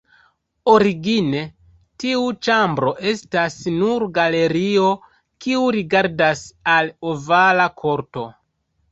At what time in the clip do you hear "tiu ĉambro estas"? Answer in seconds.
2.03-3.57